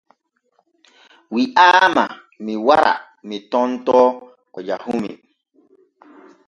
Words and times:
Wi’aama 1.33 2.05
mi 2.43 2.53
wara 2.67 2.93
mi 3.27 3.37
tontoo 3.51 4.09
ko 4.53 4.59
jahumi. 4.67 5.11